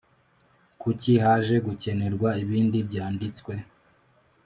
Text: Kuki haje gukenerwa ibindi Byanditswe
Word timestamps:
Kuki 0.81 1.11
haje 1.23 1.55
gukenerwa 1.67 2.29
ibindi 2.43 2.77
Byanditswe 2.89 3.53